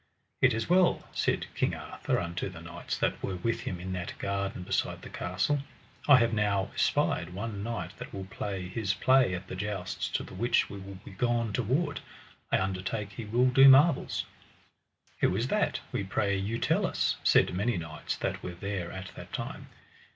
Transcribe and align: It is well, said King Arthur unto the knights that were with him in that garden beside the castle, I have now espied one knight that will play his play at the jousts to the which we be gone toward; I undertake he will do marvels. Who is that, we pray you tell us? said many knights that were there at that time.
It 0.41 0.55
is 0.55 0.67
well, 0.67 1.03
said 1.13 1.45
King 1.53 1.75
Arthur 1.75 2.19
unto 2.19 2.49
the 2.49 2.59
knights 2.59 2.97
that 2.97 3.21
were 3.21 3.35
with 3.35 3.59
him 3.61 3.79
in 3.79 3.91
that 3.93 4.17
garden 4.17 4.63
beside 4.63 5.03
the 5.03 5.11
castle, 5.11 5.59
I 6.07 6.17
have 6.17 6.33
now 6.33 6.71
espied 6.73 7.35
one 7.35 7.61
knight 7.61 7.95
that 7.99 8.11
will 8.11 8.25
play 8.25 8.67
his 8.67 8.95
play 8.95 9.35
at 9.35 9.45
the 9.47 9.55
jousts 9.55 10.07
to 10.13 10.23
the 10.23 10.33
which 10.33 10.71
we 10.71 10.79
be 10.79 11.11
gone 11.11 11.53
toward; 11.53 11.99
I 12.51 12.57
undertake 12.57 13.11
he 13.11 13.25
will 13.25 13.51
do 13.51 13.69
marvels. 13.69 14.25
Who 15.19 15.35
is 15.35 15.49
that, 15.49 15.81
we 15.91 16.03
pray 16.03 16.35
you 16.35 16.57
tell 16.57 16.87
us? 16.87 17.17
said 17.23 17.53
many 17.53 17.77
knights 17.77 18.15
that 18.17 18.41
were 18.41 18.55
there 18.55 18.91
at 18.91 19.11
that 19.13 19.31
time. 19.31 19.67